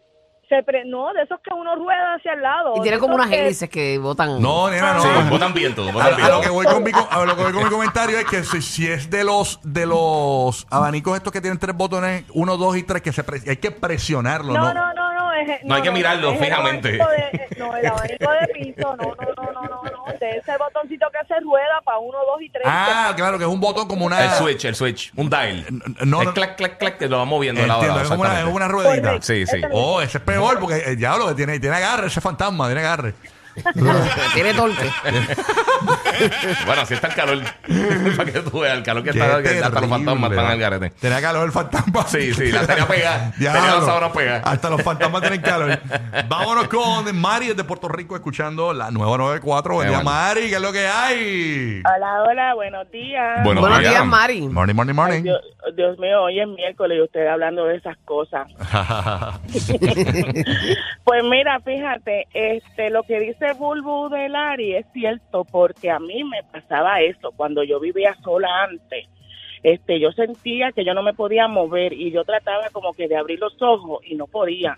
se 0.56 0.64
pre- 0.64 0.86
no, 0.86 1.14
de 1.14 1.24
esos 1.24 1.40
que 1.42 1.54
uno 1.54 1.76
rueda 1.76 2.16
hacia 2.16 2.34
el 2.34 2.42
lado. 2.42 2.74
Y 2.78 2.82
tiene 2.82 2.98
de 2.98 3.02
como 3.02 3.14
esos 3.16 3.26
unas 3.26 3.36
que- 3.36 3.46
hélices 3.46 3.70
que 3.70 3.98
botan. 3.98 4.42
No, 4.42 4.70
nena, 4.70 4.94
no. 4.94 5.02
Sí, 5.02 5.10
botan 5.30 5.54
viento, 5.54 5.88
A, 5.88 5.92
botan 5.92 6.14
a 6.14 6.16
viento. 6.16 6.36
lo 6.36 6.42
que 6.42 6.50
voy 6.50 6.66
con 6.66 6.84
mi, 6.84 6.92
co- 6.92 7.08
a 7.10 7.26
lo 7.26 7.36
que 7.36 7.44
voy 7.44 7.54
con 7.54 7.64
mi 7.64 7.70
comentario 7.70 8.18
es 8.20 8.26
que 8.26 8.44
si, 8.44 8.62
si 8.62 8.88
es 8.88 9.10
de 9.10 9.24
los 9.24 9.60
de 9.64 9.86
los 9.86 10.68
abanicos 10.70 11.16
estos 11.18 11.32
que 11.34 11.42
tienen 11.42 11.60
tres 11.60 11.76
botones, 11.76 12.24
uno, 12.34 12.58
dos 12.58 12.78
y 12.78 12.84
tres, 12.84 13.02
que 13.02 13.12
se 13.12 13.24
pre- 13.24 13.42
hay 13.48 13.58
que 13.58 13.72
presionarlo, 13.72 14.54
¿no? 14.54 14.60
No, 14.60 14.74
no, 14.74 14.94
no, 14.94 15.14
no. 15.14 15.34
es- 15.34 15.64
No 15.64 15.76
hay 15.76 15.82
que 15.82 15.92
mirarlo 15.92 16.32
es 16.32 16.40
el 16.40 16.46
fijamente. 16.46 17.02
abanico 17.02 17.10
de- 17.10 17.38
eh, 17.44 17.48
no, 17.58 17.76
el 17.76 17.86
abanico 17.86 18.32
de 18.32 18.48
piso, 18.54 18.96
no, 18.96 19.04
no, 19.04 19.16
no, 19.16 19.52
no, 19.52 19.62
no, 19.62 19.84
no. 19.84 19.95
De 20.20 20.38
ese 20.38 20.58
botoncito 20.58 21.08
que 21.12 21.26
se 21.28 21.40
rueda 21.40 21.82
para 21.84 22.00
uno, 22.00 22.18
dos 22.26 22.42
y 22.42 22.50
tres. 22.50 22.64
Ah, 22.66 23.14
claro, 23.16 23.38
que 23.38 23.44
es 23.44 23.50
un 23.50 23.60
botón 23.60 23.88
como 23.88 24.06
una... 24.06 24.24
El 24.24 24.32
switch, 24.32 24.66
el 24.66 24.76
switch, 24.76 25.12
un 25.16 25.30
dial. 25.30 25.66
no, 26.04 26.24
no. 26.24 26.34
clac, 26.34 26.56
clac, 26.56 26.78
clac, 26.78 26.98
que 26.98 27.08
lo 27.08 27.18
va 27.18 27.26
moviendo 27.26 27.62
a 27.62 27.64
Entiendo, 27.66 27.88
lado, 27.88 28.02
es 28.02 28.10
como 28.10 28.22
una, 28.22 28.30
es 28.30 28.40
exactamente. 28.40 28.56
una 28.56 28.68
ruedita. 28.68 29.08
Correcto. 29.08 29.28
Sí, 29.28 29.46
sí. 29.46 29.58
Ese 29.58 29.70
Oh, 29.72 30.02
ese 30.02 30.18
es 30.20 30.24
peor 30.24 30.60
porque 30.60 30.78
el 30.86 30.98
diablo 30.98 31.28
que 31.28 31.36
tiene, 31.36 31.60
tiene 31.60 31.76
agarre, 31.76 32.08
ese 32.08 32.22
fantasma, 32.22 32.68
tiene 32.68 32.82
agarre. 32.82 33.16
tiene 34.34 34.54
torque. 34.54 34.90
Bueno, 36.66 36.84
así 36.84 36.94
está 36.94 37.08
el 37.08 37.14
calor. 37.16 37.40
Para 38.18 38.32
que 38.32 38.40
tú 38.40 38.60
veas 38.60 38.78
el 38.78 38.84
calor 38.84 39.04
que 39.04 39.12
Qué 39.12 39.20
está, 39.20 39.44
que 39.44 39.60
hasta 39.60 39.82
los 39.82 39.90
fantasmas 39.90 40.32
están 40.32 40.46
al 40.46 40.58
garete. 40.58 40.90
Tenía 40.92 41.22
calor 41.22 41.46
el 41.46 41.52
fantasma. 41.52 42.08
Sí, 42.08 42.34
sí, 42.34 42.52
la 42.52 42.66
tenía 42.66 42.88
pegada. 42.88 43.32
Tenía. 43.34 44.38
Hasta 44.38 44.70
los 44.70 44.82
fantasmas 44.82 45.22
tienen 45.22 45.42
calor. 45.42 45.78
Vámonos 46.30 46.68
con 46.70 47.14
Mari 47.20 47.48
desde 47.48 47.64
Puerto 47.66 47.90
Rico 47.90 48.16
escuchando 48.16 48.74
la 48.74 48.92
nueva 48.92 49.18
94. 49.18 49.74
Buen 49.74 49.90
día. 49.90 50.02
Mari, 50.02 50.50
¿qué 50.50 50.56
es 50.56 50.62
lo 50.62 50.72
que 50.72 50.88
hay? 50.88 51.82
Hola, 51.96 52.24
hola, 52.24 52.54
buenos 52.56 52.90
días. 52.92 53.44
Buenos 53.44 53.62
Buenos 53.62 53.80
días. 53.80 53.92
días, 53.92 54.06
Mari. 54.06 54.42
Morning, 54.48 54.76
morning, 54.76 54.92
Ay, 54.94 54.96
morning. 54.96 55.24
Dios, 55.24 55.42
Dios 55.76 56.00
mío, 56.00 56.22
hoy 56.24 56.40
es 56.40 56.48
miércoles 56.48 56.98
y 56.98 57.02
ustedes 57.02 57.30
hablando 57.30 57.66
de 57.66 57.76
esas 57.76 57.98
cosas. 58.06 58.48
Pues 61.04 61.24
mira, 61.30 61.60
fíjate, 61.60 62.28
este, 62.34 62.90
lo 62.90 63.04
que 63.04 63.20
dice 63.20 63.45
Bulbu 63.54 64.10
de 64.10 64.30
Lari 64.30 64.76
es 64.76 64.86
cierto 64.94 65.44
porque 65.46 65.90
a 65.90 66.00
mí 66.00 66.24
me 66.24 66.44
pasaba 66.52 67.02
eso 67.02 67.32
cuando 67.36 67.64
yo 67.64 67.80
vivía 67.80 68.16
sola 68.24 68.64
antes. 68.64 69.08
Este, 69.64 70.00
yo 70.00 70.12
sentía 70.12 70.72
que 70.72 70.86
yo 70.86 70.94
no 70.94 71.02
me 71.02 71.14
podía 71.14 71.48
mover 71.48 71.94
y 71.94 72.12
yo 72.12 72.24
trataba 72.24 72.70
como 72.72 72.94
que 72.94 73.08
de 73.08 73.18
abrir 73.18 73.40
los 73.40 73.60
ojos 73.62 74.02
y 74.06 74.16
no 74.16 74.28
podía. 74.28 74.78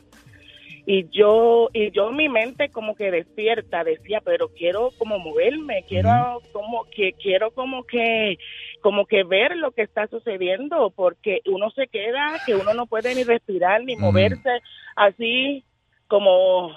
Y 0.86 1.10
yo 1.10 1.68
y 1.74 1.92
yo 1.92 2.12
mi 2.14 2.30
mente 2.30 2.70
como 2.70 2.96
que 2.96 3.12
despierta 3.12 3.84
decía, 3.84 4.22
pero 4.24 4.48
quiero 4.48 4.92
como 4.98 5.20
moverme, 5.20 5.84
quiero 5.90 6.42
como 6.54 6.86
que 6.86 7.12
quiero 7.12 7.52
como 7.52 7.84
que 7.84 8.38
como 8.82 9.06
que 9.06 9.24
ver 9.26 9.58
lo 9.58 9.72
que 9.72 9.82
está 9.82 10.08
sucediendo 10.08 10.94
porque 10.96 11.42
uno 11.48 11.70
se 11.72 11.88
queda 11.88 12.40
que 12.46 12.56
uno 12.56 12.74
no 12.74 12.86
puede 12.86 13.14
ni 13.16 13.24
respirar 13.26 13.84
ni 13.84 13.98
Mm. 13.98 14.00
moverse 14.00 14.62
así 14.96 15.66
como 16.08 16.72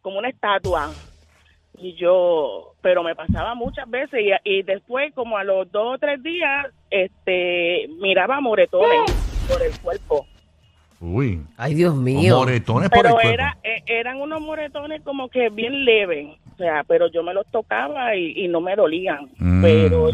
como 0.00 0.18
una 0.20 0.28
estatua 0.28 0.92
y 1.78 1.94
yo 1.94 2.72
pero 2.80 3.02
me 3.02 3.14
pasaba 3.14 3.54
muchas 3.54 3.88
veces 3.90 4.20
y, 4.22 4.30
y 4.58 4.62
después 4.62 5.12
como 5.14 5.36
a 5.36 5.44
los 5.44 5.70
dos 5.72 5.94
o 5.96 5.98
tres 5.98 6.22
días 6.22 6.66
este 6.90 7.88
miraba 8.00 8.40
moretones 8.40 9.10
por 9.50 9.62
el 9.62 9.78
cuerpo 9.80 10.26
Uy. 10.98 11.40
Ay, 11.58 11.74
Dios 11.74 11.94
mío. 11.94 12.36
Moretones 12.38 12.88
por 12.88 12.98
el 13.00 13.02
pero 13.02 13.14
cuerpo. 13.16 13.30
era 13.30 13.58
eh, 13.62 13.82
eran 13.86 14.18
unos 14.20 14.40
moretones 14.40 15.02
como 15.02 15.28
que 15.28 15.50
bien 15.50 15.84
leves 15.84 16.28
o 16.54 16.56
sea 16.56 16.84
pero 16.88 17.08
yo 17.08 17.22
me 17.22 17.34
los 17.34 17.46
tocaba 17.48 18.16
y, 18.16 18.32
y 18.44 18.48
no 18.48 18.60
me 18.60 18.74
dolían 18.76 19.28
Mm. 19.38 19.62
pero 19.62 20.10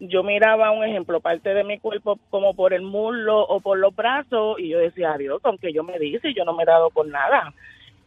yo 0.00 0.22
miraba 0.24 0.70
un 0.72 0.82
ejemplo 0.84 1.20
parte 1.20 1.52
de 1.54 1.62
mi 1.62 1.78
cuerpo 1.78 2.18
como 2.30 2.54
por 2.54 2.72
el 2.72 2.82
muslo 2.82 3.40
o 3.42 3.60
por 3.60 3.78
los 3.78 3.94
brazos 3.94 4.58
y 4.58 4.68
yo 4.70 4.78
decía 4.78 5.14
Dios 5.18 5.40
aunque 5.44 5.72
yo 5.72 5.84
me 5.84 5.98
dice 5.98 6.32
yo 6.34 6.44
no 6.44 6.54
me 6.54 6.62
he 6.62 6.66
dado 6.66 6.88
por 6.90 7.06
nada 7.06 7.52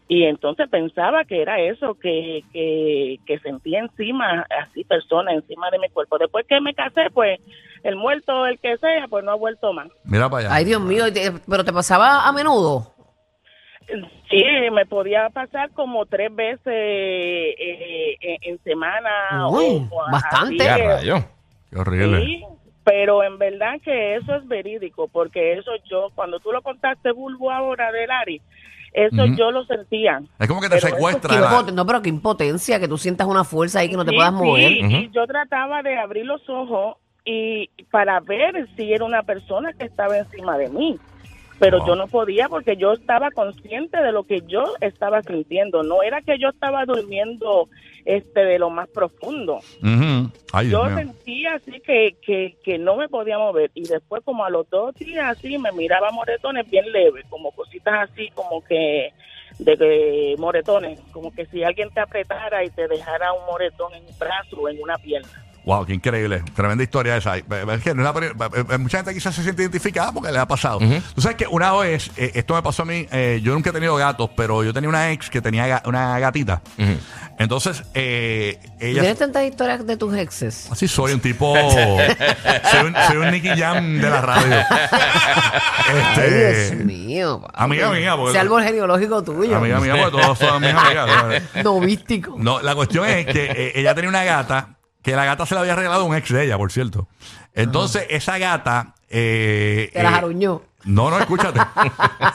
y 0.08 0.24
entonces 0.26 0.70
pensaba 0.70 1.26
que 1.26 1.42
era 1.42 1.60
eso 1.60 1.96
que, 1.96 2.44
que, 2.54 3.18
que 3.26 3.40
sentía 3.40 3.80
encima 3.80 4.46
así 4.62 4.84
personas 4.84 5.34
encima 5.34 5.70
de 5.72 5.80
mi 5.80 5.90
cuerpo 5.90 6.18
después 6.20 6.46
que 6.48 6.62
me 6.62 6.74
casé 6.76 7.10
pues 7.12 7.40
el 7.84 7.96
muerto 7.96 8.46
el 8.46 8.60
que 8.60 8.78
sea 8.78 9.08
pues 9.10 9.24
no 9.24 9.32
ha 9.32 9.36
vuelto 9.36 9.74
más 9.74 9.88
Mira 10.04 10.30
para 10.30 10.48
allá. 10.48 10.56
Ay, 10.56 10.66
Dios 10.66 10.82
mío. 10.82 11.12
te- 11.12 11.32
Pero 11.50 11.64
te 11.64 11.74
pasaba 11.74 12.28
a 12.28 12.32
menudo. 12.32 12.92
Sí, 14.30 14.44
me 14.72 14.86
podía 14.88 15.30
pasar 15.30 15.70
como 15.72 16.06
tres 16.08 16.34
veces 16.34 16.66
eh, 16.68 18.18
en, 18.20 18.38
en 18.54 18.64
semana. 18.64 19.48
Uy, 19.50 19.88
o- 19.92 19.96
o 19.96 20.12
bastante. 20.12 20.56
así, 20.56 20.58
Ya, 20.58 20.78
eh, 20.78 20.88
rayo. 20.88 21.16
Qué 21.70 21.78
horrible. 21.80 22.20
Sí, 22.26 22.44
pero 22.84 23.24
en 23.24 23.38
verdad 23.38 23.80
que 23.84 24.16
eso 24.16 24.36
es 24.36 24.48
verídico, 24.48 25.08
porque 25.08 25.54
eso 25.54 25.72
yo, 25.90 26.10
cuando 26.16 26.40
tú 26.40 26.52
lo 26.52 26.62
contaste, 26.64 27.12
Bulbo, 27.12 27.52
ahora 27.52 27.92
de 27.92 28.08
Lari, 28.08 28.42
Eso 28.96 29.26
yo 29.38 29.52
lo 29.52 29.66
sentía. 29.66 30.22
Es 30.40 30.48
como 30.48 30.62
que 30.62 30.70
te 30.70 30.80
secuestra. 30.80 31.40
La- 31.40 31.72
no, 31.74 31.86
pero 31.86 32.02
qué 32.02 32.08
impotencia, 32.08 32.80
que 32.80 32.88
tú 32.88 32.98
sientas 32.98 33.28
una 33.28 33.44
fuerza 33.44 33.80
ahí 33.80 33.90
que 33.90 33.98
no 33.98 34.06
te 34.06 34.12
Sí, 34.12 34.16
puedas 34.16 34.32
sí, 34.32 34.38
mover. 34.46 34.72
Y 34.72 35.12
yo 35.14 35.28
trataba 35.28 35.84
de 35.84 35.98
abrir 36.00 36.26
los 36.26 36.42
ojos 36.48 36.96
y 37.26 37.70
para 37.92 38.22
ver 38.22 38.70
si 38.78 38.94
era 38.94 39.04
una 39.04 39.24
persona 39.24 39.74
que 39.74 39.86
estaba 39.86 40.18
encima 40.18 40.58
de 40.58 40.70
mí. 40.70 40.98
Pero 41.60 41.80
Wow. 41.80 41.88
yo 41.88 41.96
no 41.96 42.08
podía 42.08 42.50
porque 42.50 42.76
yo 42.76 42.94
estaba 42.94 43.32
consciente 43.32 44.02
de 44.02 44.12
lo 44.12 44.24
que 44.24 44.42
yo 44.48 44.74
estaba 44.82 45.22
sintiendo. 45.24 45.84
No 45.84 46.04
era 46.04 46.22
que 46.22 46.38
yo 46.38 46.50
estaba 46.50 46.86
durmiendo 46.86 47.70
este 48.04 48.46
de 48.46 48.60
lo 48.60 48.70
más 48.70 48.88
profundo. 48.90 49.60
Ay, 50.54 50.70
Yo 50.70 50.86
sentía 50.90 51.56
así 51.56 51.80
que, 51.82 52.18
que, 52.22 52.56
que 52.64 52.78
no 52.78 52.96
me 52.98 53.10
podía 53.10 53.38
mover 53.40 53.72
y 53.74 53.88
después 53.88 54.22
como 54.24 54.46
a 54.46 54.50
los 54.50 54.70
dos 54.70 54.94
días 54.96 55.38
así 55.38 55.58
me 55.58 55.72
miraba 55.72 56.12
moretones 56.12 56.70
bien 56.70 56.92
leves, 56.92 57.26
como 57.30 57.52
cositas 57.52 58.10
así 58.12 58.30
como 58.36 58.64
que 58.64 59.12
de 59.58 59.78
que 59.78 60.36
moretones, 60.38 61.00
como 61.12 61.32
que 61.34 61.46
si 61.48 61.64
alguien 61.64 61.90
te 61.92 62.02
apretara 62.02 62.64
y 62.64 62.70
te 62.70 62.88
dejara 62.88 63.32
un 63.34 63.46
moretón 63.46 63.94
en 63.94 64.06
un 64.06 64.20
brazo 64.20 64.58
o 64.58 64.70
en 64.70 64.82
una 64.84 64.98
pierna. 64.98 65.30
Wow, 65.66 65.86
qué 65.86 65.94
increíble. 65.96 66.44
Tremenda 66.56 66.84
historia 66.84 67.18
esa. 67.18 67.38
Es 67.38 67.44
que 67.84 67.96
no 67.96 68.08
es 68.08 68.16
la 68.16 68.48
eh, 68.70 68.78
mucha 68.78 68.98
gente 69.00 69.14
quizás 69.16 69.34
se 69.34 69.42
siente 69.44 69.64
identificada 69.64 70.12
porque 70.12 70.32
le 70.32 70.38
ha 70.38 70.48
pasado. 70.48 70.80
Tú 71.16 71.22
sabes 71.22 71.38
que 71.38 71.48
una 71.48 71.74
vez, 71.74 72.12
eh, 72.18 72.32
esto 72.36 72.54
me 72.54 72.62
pasó 72.62 72.84
a 72.84 72.86
mí, 72.86 73.08
eh, 73.12 73.40
yo 73.44 73.54
nunca 73.54 73.72
he 73.72 73.74
tenido 73.74 73.96
gatos, 73.96 74.30
pero 74.38 74.64
yo 74.64 74.74
tenía 74.74 74.90
una 74.90 75.12
ex 75.12 75.30
que 75.30 75.42
tenía 75.42 75.68
ga- 75.68 75.82
una 75.88 76.20
gatita. 76.20 76.62
Entonces, 77.38 77.84
eh, 77.96 78.60
ella... 78.80 79.02
¿Tienes 79.02 79.18
tantas 79.20 79.44
historias 79.44 79.86
de 79.86 79.98
tus 79.98 80.14
exes? 80.16 80.70
Así 80.72 80.88
soy 80.88 81.14
un 81.14 81.20
tipo. 81.20 81.54
soy, 82.72 82.86
un, 82.86 82.96
soy 83.08 83.18
un 83.18 83.32
Nicky 83.32 83.50
Jam 83.50 84.00
de 84.00 84.10
la 84.10 84.22
radio. 84.22 84.56
Ay, 85.88 85.98
este, 86.26 86.76
Dios 86.76 86.86
mío. 86.86 87.42
papi. 87.42 87.54
amiga 87.64 87.92
mía, 87.92 88.16
porque- 88.16 88.32
Ese 88.32 88.40
árbol 88.40 88.64
genealógico 88.64 89.24
tuyo. 89.24 89.58
Amiga 89.58 89.80
mía, 89.80 89.96
porque 90.02 90.22
todos 90.22 90.38
son 90.40 90.62
mis 90.62 90.74
amigas. 90.74 91.10
Novístico. 91.64 92.36
No, 92.46 92.62
la 92.62 92.76
cuestión 92.76 93.06
es 93.10 93.26
que 93.26 93.46
eh, 93.46 93.72
ella 93.76 93.96
tenía 93.96 94.10
una 94.10 94.24
gata, 94.24 94.75
que 95.06 95.16
la 95.16 95.24
gata 95.24 95.46
se 95.46 95.54
la 95.56 95.62
había 95.62 95.76
regalado 95.76 96.04
un 96.04 96.16
ex 96.16 96.30
de 96.34 96.44
ella, 96.46 96.58
por 96.58 96.72
cierto. 96.72 97.08
Entonces, 97.54 98.06
esa 98.10 98.38
gata. 98.40 98.96
Eh, 99.08 99.92
Te 99.94 100.02
las 100.04 100.14
eh, 100.14 100.16
aruñó. 100.18 100.64
No, 100.84 101.10
no, 101.10 101.20
escúchate. 101.20 101.60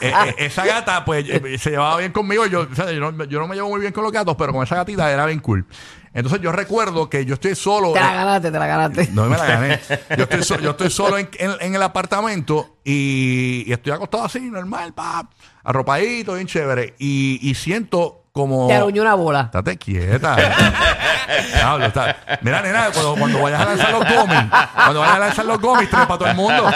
Eh, 0.01 0.11
eh, 0.25 0.35
esa 0.39 0.65
gata, 0.65 1.05
pues, 1.05 1.25
eh, 1.29 1.57
se 1.59 1.69
llevaba 1.69 1.97
bien 1.97 2.11
conmigo. 2.11 2.45
Yo, 2.47 2.61
o 2.71 2.75
sea, 2.75 2.91
yo, 2.91 3.11
no, 3.11 3.23
yo 3.25 3.39
no 3.39 3.47
me 3.47 3.53
llevo 3.55 3.69
muy 3.69 3.79
bien 3.81 3.93
con 3.93 4.03
los 4.03 4.11
gatos, 4.11 4.35
pero 4.35 4.51
con 4.51 4.63
esa 4.63 4.77
gatita 4.77 5.11
era 5.11 5.25
bien 5.27 5.39
cool. 5.39 5.67
Entonces, 6.13 6.41
yo 6.41 6.51
recuerdo 6.51 7.07
que 7.09 7.23
yo 7.25 7.35
estoy 7.35 7.53
solo. 7.55 7.93
Te 7.93 7.99
la 7.99 8.13
ganaste, 8.13 8.51
te 8.51 8.57
la 8.57 8.65
ganaste. 8.67 9.09
no 9.11 9.25
me 9.27 9.37
la 9.37 9.45
gané. 9.45 9.79
Yo 10.17 10.23
estoy, 10.23 10.43
so- 10.43 10.59
yo 10.59 10.71
estoy 10.71 10.89
solo 10.89 11.17
en, 11.19 11.29
en- 11.37 11.55
en 11.59 11.75
el 11.75 11.83
apartamento 11.83 12.77
y, 12.83 13.63
y 13.67 13.71
estoy 13.73 13.91
acostado 13.93 14.23
así, 14.25 14.39
normal, 14.39 14.93
pa, 14.93 15.29
arropadito, 15.63 16.33
bien 16.33 16.47
chévere. 16.47 16.95
Y, 16.97 17.37
y 17.47 17.53
siento 17.53 18.20
como. 18.31 18.67
Te 18.67 18.75
aruñó 18.75 19.01
una 19.01 19.13
bola. 19.15 19.41
Estate 19.45 19.77
quieta. 19.77 20.35
Diablo, 21.55 21.85
está- 21.85 22.15
Mira, 22.41 22.61
nena, 22.61 22.89
cuando, 22.91 23.15
cuando 23.15 23.41
vayas 23.41 23.61
a 23.61 23.65
lanzar 23.65 23.91
los 23.91 24.03
gomis, 24.05 24.43
cuando 24.75 24.99
vayas 24.99 25.15
a 25.15 25.19
lanzar 25.19 25.45
los 25.45 25.59
gomis, 25.61 25.89
tres 25.89 26.05
para 26.05 26.17
todo 26.19 26.27
el 26.29 26.35
mundo. 26.35 26.69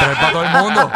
Tres 0.00 0.16
para 0.18 0.32
todo 0.32 0.42
el 0.44 0.50
mundo. 0.50 0.90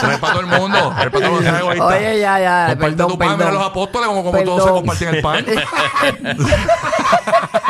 Tres 0.00 0.18
para 0.18 0.32
todo 0.32 0.40
el 0.40 0.46
mundo. 0.46 0.94
Tres 0.98 1.10
para 1.10 1.10
todo 1.10 1.18
el 1.20 1.30
mundo. 1.30 1.42
seas 1.42 1.60
egoísta. 1.60 1.86
Oye, 1.86 2.20
ya, 2.20 2.38
ya. 2.40 2.66
Comparte 2.70 2.96
perdón, 2.96 3.08
tu 3.08 3.18
pan, 3.18 3.28
mira 3.28 3.38
perdón. 3.38 3.54
los 3.54 3.66
apóstoles, 3.70 4.08
como, 4.08 4.24
como 4.24 4.42
todos 4.42 4.58
se 4.62 4.64
Perdón. 4.64 4.80
comparten 4.86 5.08
el 5.14 5.22
pan. 5.22 5.44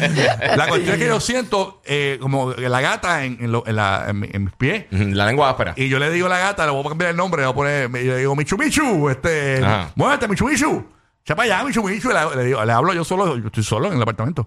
La 0.56 0.68
cuestión 0.68 0.94
es 0.94 0.98
que 1.00 1.06
yo 1.08 1.20
siento 1.20 1.80
eh, 1.84 2.18
como 2.20 2.52
la 2.52 2.80
gata 2.80 3.24
en, 3.24 3.38
en 3.40 3.52
lo- 3.52 3.64
en 3.66 3.76
la- 3.76 4.06
en 4.08 4.20
mi- 4.20 4.28
en 4.32 4.44
mis 4.44 4.54
pies. 4.54 4.86
La 4.90 5.26
lengua 5.26 5.50
áspera. 5.50 5.74
Y 5.76 5.88
yo 5.88 5.98
le 5.98 6.10
digo 6.10 6.26
a 6.26 6.30
la 6.30 6.38
gata, 6.38 6.64
le 6.66 6.72
voy 6.72 6.84
a 6.84 6.88
cambiar 6.88 7.10
el 7.10 7.16
nombre, 7.16 7.42
le 7.42 7.46
voy 7.46 7.52
a 7.52 7.56
poner, 7.88 8.04
yo 8.04 8.12
le 8.12 8.18
digo, 8.18 8.36
Michu 8.36 8.56
Michu, 8.58 9.08
este, 9.10 9.64
Ajá. 9.64 9.90
muévete, 9.94 10.28
Michu 10.28 10.46
Michu. 10.46 10.86
Echa 11.24 11.36
para 11.36 11.56
allá, 11.56 11.64
Michu 11.66 11.82
Michu. 11.82 12.10
Y 12.10 12.14
Le, 12.14 12.36
le 12.36 12.44
digo, 12.44 12.64
le 12.64 12.72
hablo 12.72 12.92
yo 12.94 13.04
solo, 13.04 13.36
yo 13.36 13.46
estoy 13.46 13.62
solo 13.62 13.88
en 13.88 13.96
el 13.96 14.02
apartamento. 14.02 14.46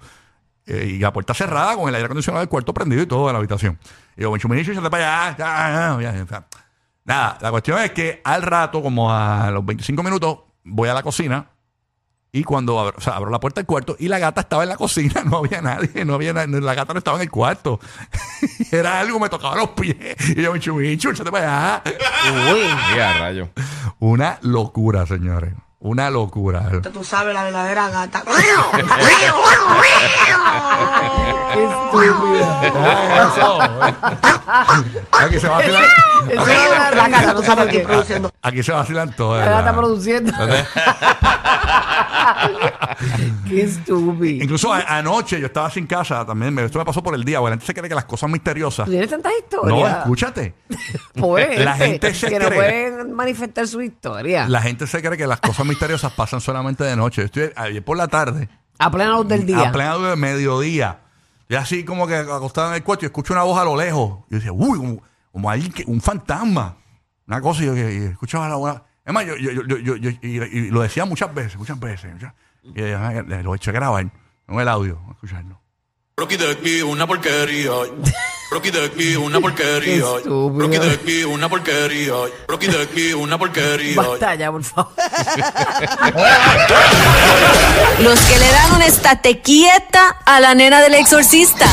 Eh, 0.66 0.94
y 0.96 1.00
la 1.00 1.12
puerta 1.12 1.34
cerrada 1.34 1.76
con 1.76 1.90
el 1.90 1.96
aire 1.96 2.06
acondicionado 2.06 2.40
del 2.40 2.50
cuarto 2.50 2.74
prendido 2.74 3.02
y 3.02 3.06
todo 3.06 3.28
en 3.30 3.34
la 3.34 3.40
habitación. 3.40 3.78
Y 4.16 4.22
digo, 4.22 4.32
Michu 4.32 4.48
Michu, 4.50 4.72
échate 4.72 4.90
para 4.90 5.28
allá. 5.28 5.38
ya, 5.38 6.02
ya, 6.02 6.14
ya, 6.14 6.26
ya. 6.26 6.46
Nada, 7.06 7.38
la 7.42 7.52
cuestión 7.52 7.80
es 7.80 7.92
que 7.92 8.22
al 8.24 8.42
rato, 8.42 8.82
como 8.82 9.12
a 9.14 9.52
los 9.52 9.66
25 9.66 10.02
minutos, 10.04 10.40
voy 10.64 10.88
a 10.90 10.94
la 10.94 11.04
cocina. 11.04 11.48
Y 12.36 12.44
cuando 12.44 12.80
abro, 12.80 12.96
o 12.98 13.02
sea, 13.02 13.16
abro 13.16 13.30
la 13.30 13.40
puerta 13.40 13.62
del 13.62 13.68
cuarto 13.68 13.96
y 14.00 14.08
la 14.08 14.18
gata 14.18 14.42
estaba 14.42 14.64
en 14.64 14.70
la 14.70 14.76
cocina, 14.76 15.24
no 15.30 15.38
había 15.38 15.62
nadie, 15.62 16.04
no 16.04 16.16
había 16.16 16.34
nadie, 16.34 16.60
la 16.60 16.74
gata 16.74 16.92
no 16.92 16.98
estaba 16.98 17.18
en 17.18 17.22
el 17.22 17.30
cuarto. 17.30 17.80
Era 18.72 19.00
algo, 19.00 19.20
me 19.20 19.30
tocaba 19.30 19.56
los 19.56 19.70
pies. 19.70 20.18
Y 20.36 20.42
yo, 20.42 20.52
Michu 20.52 20.74
Michu, 20.74 21.12
échate 21.12 21.32
para 21.32 21.78
allá. 21.78 21.84
Uy. 22.52 22.62
Ya, 22.98 23.20
rayo. 23.20 23.50
Una 24.00 24.40
locura, 24.42 25.06
señores. 25.06 25.54
Una 25.84 26.10
locura. 26.10 26.64
Tú 26.94 27.04
sabes 27.04 27.34
la 27.34 27.44
verdadera 27.44 27.90
gata. 27.90 28.24
Qué. 29.04 29.30
Aquí 35.12 35.40
se 35.40 35.48
vacilan, 35.48 35.84
Eso 36.30 36.42
es 36.42 36.70
una 36.70 36.92
La 36.92 37.08
gata 37.10 37.34
no 37.34 37.42
sabe 37.44 37.68
quién 37.68 37.82
qué. 37.82 37.88
produciendo. 37.88 38.32
aquí 38.42 38.64
se 38.64 38.72
vacilan 38.72 39.16
todos. 39.16 39.40
La 39.40 39.46
gata 39.52 39.74
produciendo. 39.76 40.32
Qué 43.48 43.62
estúpido. 43.64 44.44
Incluso 44.44 44.74
a- 44.74 44.98
anoche 44.98 45.40
yo 45.40 45.46
estaba 45.48 45.70
sin 45.70 45.86
casa 45.88 46.26
también. 46.26 46.54
me- 46.54 46.66
Esto 46.66 46.80
me 46.80 46.86
pasó 46.86 47.02
por 47.04 47.14
el 47.16 47.24
día. 47.24 47.40
porque 47.40 47.52
La 47.52 47.56
gente 47.58 47.66
se 47.68 47.74
cree 47.74 47.90
que 47.90 47.96
las 47.96 48.06
cosas 48.06 48.30
misteriosas. 48.30 48.86
¿Tú 48.86 48.92
tienes 48.92 49.10
tantas 49.10 49.32
historias? 49.38 49.80
No, 49.80 49.88
escúchate. 50.00 50.54
Pues, 51.14 51.60
La 51.64 51.74
gente 51.76 52.14
se 52.14 52.28
que 52.28 52.40
no 52.40 52.48
cree. 52.48 52.58
pueden 52.58 53.14
manifestar 53.14 53.68
su 53.68 53.82
historia. 53.82 54.48
La 54.50 54.62
gente 54.62 54.88
se 54.88 55.02
cree 55.02 55.18
que 55.18 55.28
las 55.28 55.40
cosas 55.40 55.66
misteriosas 55.74 56.12
pasan 56.14 56.42
solamente 56.42 56.84
de 56.84 56.96
noche. 56.96 57.22
Yo 57.22 57.26
estoy 57.26 57.50
ayer 57.56 57.84
por 57.84 57.98
la 57.98 58.08
tarde. 58.08 58.50
A 58.80 58.90
plena 58.92 59.12
luz 59.18 59.28
del 59.28 59.46
día. 59.46 59.70
A 59.70 59.72
plena 59.72 59.96
luz 59.96 60.08
de 60.10 60.16
mediodía. 60.16 61.00
Y 61.50 61.56
así 61.56 61.84
como 61.84 62.08
que 62.08 62.16
acostado 62.16 62.70
en 62.70 62.76
el 62.76 62.84
cuarto 62.84 63.06
y 63.06 63.08
escucho 63.08 63.34
una 63.34 63.44
voz 63.44 63.60
a 63.60 63.64
lo 63.66 63.76
lejos. 63.76 64.20
Yo 64.30 64.38
decía, 64.38 64.52
uy, 64.52 64.78
como, 64.78 65.02
como 65.32 65.50
ahí 65.50 65.70
que- 65.70 65.84
un 65.88 66.02
fantasma. 66.02 66.78
Una 67.28 67.42
cosa 67.42 67.64
y 67.64 67.66
yo 67.68 67.74
que- 67.74 68.06
escuchaba 68.08 68.48
la 68.50 68.56
voz. 68.56 68.82
Es 69.06 69.14
más, 69.14 69.26
yo, 69.26 69.36
yo, 69.36 69.52
yo, 69.52 69.96
yo- 69.98 70.10
y, 70.22 70.28
y 70.42 70.70
lo 70.72 70.82
decía 70.82 71.06
muchas 71.06 71.34
veces, 71.34 71.58
muchas 71.58 71.80
veces. 71.80 72.14
muchas- 72.14 72.34
y 72.64 72.82
lo 73.44 73.54
eché 73.56 73.70
a 73.70 73.74
grabar 73.74 74.10
con 74.46 74.60
el 74.60 74.68
audio, 74.68 75.00
escucharlo. 75.12 75.60
Rocky 76.16 76.38
de 76.38 76.52
aquí, 76.52 76.84
una 76.84 77.08
porquería. 77.08 77.72
Rocky 78.52 78.70
de 78.70 78.86
aquí, 78.86 79.16
una 79.16 79.42
porquería. 79.42 80.04
Rocky 80.24 80.78
de 80.78 80.92
aquí, 80.92 81.24
una 81.24 81.50
porquería. 81.50 82.14
Rocky 82.48 82.68
de 82.68 82.84
aquí, 82.84 83.14
una 83.14 83.40
porquería. 83.40 83.96
Basta 83.96 84.36
ya, 84.36 84.52
por 84.52 84.64
favor. 84.64 84.92
Los 88.00 88.20
que 88.20 88.38
le 88.38 88.52
dan 88.52 88.74
una 88.76 88.86
estate 88.86 89.42
quieta 89.42 90.10
a 90.24 90.40
la 90.40 90.54
nena 90.54 90.82
del 90.82 90.94
exorcista. 90.94 91.66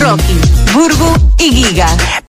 Rocky, 0.00 0.40
Burbu 0.72 1.34
y 1.36 1.52
Giga. 1.52 1.88